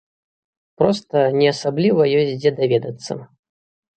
[0.81, 3.19] Проста не асабліва ёсць дзе даведацца.